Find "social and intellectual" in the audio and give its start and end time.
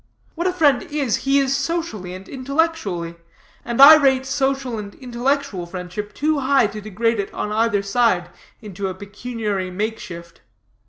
4.25-5.67